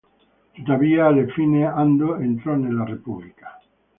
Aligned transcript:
Tuttavia 0.55 1.05
alla 1.05 1.31
fine 1.31 1.63
Ando 1.63 2.15
entrò 2.15 2.55
nella 2.55 2.83
Repubblica. 2.85 3.59